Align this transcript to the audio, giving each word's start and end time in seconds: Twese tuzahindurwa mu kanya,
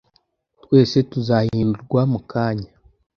Twese 0.63 0.97
tuzahindurwa 1.11 2.01
mu 2.11 2.19
kanya, 2.31 2.71